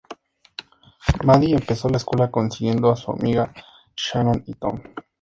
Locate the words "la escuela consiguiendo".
1.87-2.91